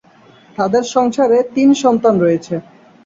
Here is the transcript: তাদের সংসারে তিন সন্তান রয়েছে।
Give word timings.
তাদের 0.57 0.83
সংসারে 0.95 1.37
তিন 1.55 1.69
সন্তান 1.83 2.13
রয়েছে। 2.19 2.55